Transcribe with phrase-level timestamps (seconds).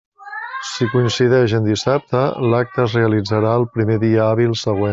[0.69, 4.89] Si coincideix en dissabte, l'acte es realitzarà el primer dia hàbil següent.